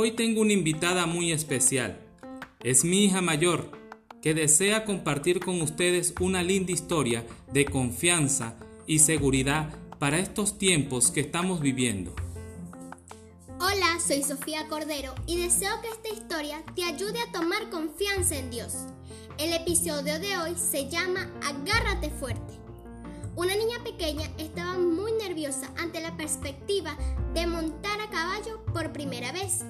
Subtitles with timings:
[0.00, 1.98] Hoy tengo una invitada muy especial.
[2.60, 3.72] Es mi hija mayor,
[4.22, 8.54] que desea compartir con ustedes una linda historia de confianza
[8.86, 12.14] y seguridad para estos tiempos que estamos viviendo.
[13.58, 18.52] Hola, soy Sofía Cordero y deseo que esta historia te ayude a tomar confianza en
[18.52, 18.74] Dios.
[19.36, 22.54] El episodio de hoy se llama Agárrate fuerte.
[23.34, 26.96] Una niña pequeña estaba muy nerviosa ante la perspectiva
[27.34, 29.64] de montar a caballo por primera vez,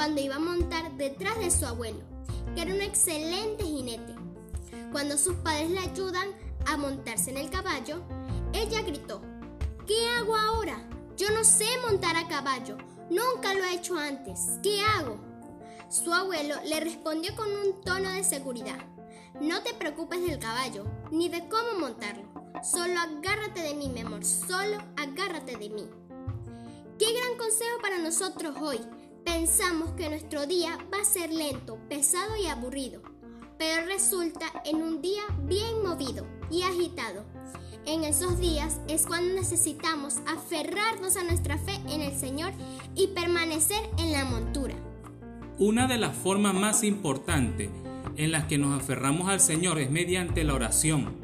[0.00, 2.00] cuando iba a montar detrás de su abuelo,
[2.54, 4.14] que era un excelente jinete.
[4.92, 6.26] Cuando sus padres le ayudan
[6.64, 8.00] a montarse en el caballo,
[8.54, 9.20] ella gritó,
[9.86, 10.82] ¿qué hago ahora?
[11.18, 12.78] Yo no sé montar a caballo,
[13.10, 15.18] nunca lo he hecho antes, ¿qué hago?
[15.90, 18.82] Su abuelo le respondió con un tono de seguridad,
[19.38, 22.24] no te preocupes del caballo, ni de cómo montarlo.
[22.62, 25.90] Solo agárrate de mí, mi amor, solo agárrate de mí.
[26.98, 28.80] Qué gran consejo para nosotros hoy.
[29.32, 33.00] Pensamos que nuestro día va a ser lento, pesado y aburrido,
[33.58, 37.24] pero resulta en un día bien movido y agitado.
[37.86, 42.52] En esos días es cuando necesitamos aferrarnos a nuestra fe en el Señor
[42.96, 44.74] y permanecer en la montura.
[45.58, 47.70] Una de las formas más importantes
[48.16, 51.14] en las que nos aferramos al Señor es mediante la oración.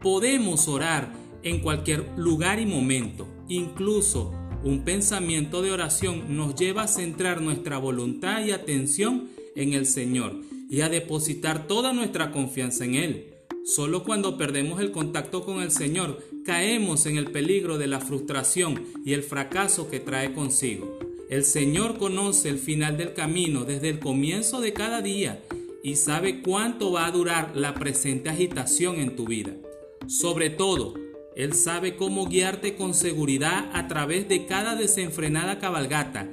[0.00, 3.28] Podemos orar en cualquier lugar y momento.
[3.48, 4.32] Incluso
[4.64, 10.36] un pensamiento de oración nos lleva a centrar nuestra voluntad y atención en el Señor
[10.70, 13.26] y a depositar toda nuestra confianza en Él.
[13.64, 18.84] Solo cuando perdemos el contacto con el Señor caemos en el peligro de la frustración
[19.04, 20.98] y el fracaso que trae consigo.
[21.28, 25.42] El Señor conoce el final del camino desde el comienzo de cada día
[25.82, 29.54] y sabe cuánto va a durar la presente agitación en tu vida.
[30.06, 30.94] Sobre todo,
[31.36, 36.28] Él sabe cómo guiarte con seguridad a través de cada desenfrenada cabalgata,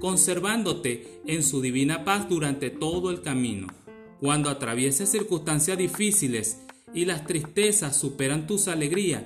[0.00, 3.68] conservándote en su divina paz durante todo el camino.
[4.18, 9.22] Cuando atravieses circunstancias difíciles y las tristezas superan tus alegrías,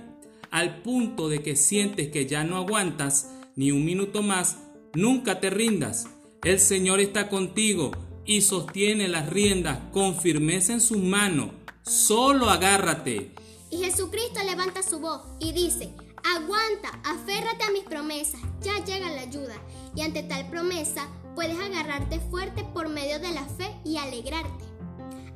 [0.50, 4.58] al punto de que sientes que ya no aguantas ni un minuto más,
[4.94, 6.06] nunca te rindas.
[6.44, 7.90] El Señor está contigo
[8.26, 11.50] y sostiene las riendas con firmeza en sus manos.
[11.82, 13.32] Solo agárrate.
[13.74, 15.92] Y Jesucristo levanta su voz y dice,
[16.22, 19.56] aguanta, aférrate a mis promesas, ya llega la ayuda.
[19.96, 24.64] Y ante tal promesa puedes agarrarte fuerte por medio de la fe y alegrarte.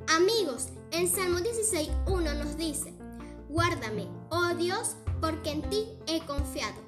[0.06, 2.94] Amigos, en Salmo 16.1 nos dice,
[3.48, 6.80] guárdame, oh Dios, porque en ti he confiado.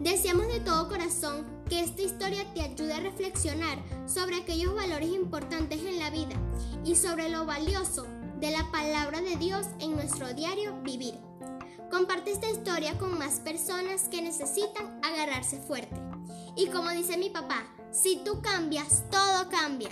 [0.00, 3.78] Deseamos de todo corazón que esta historia te ayude a reflexionar
[4.08, 6.34] sobre aquellos valores importantes en la vida
[6.84, 8.04] y sobre lo valioso
[8.38, 11.14] de la palabra de Dios en nuestro diario vivir.
[11.90, 16.00] Comparte esta historia con más personas que necesitan agarrarse fuerte.
[16.56, 19.90] Y como dice mi papá, si tú cambias, todo cambia.